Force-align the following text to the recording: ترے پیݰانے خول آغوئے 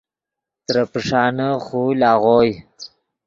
ترے 0.65 0.83
پیݰانے 0.91 1.49
خول 1.65 1.99
آغوئے 2.11 2.51